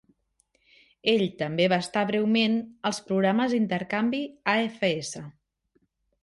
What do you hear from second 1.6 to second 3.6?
va estar breument als Programes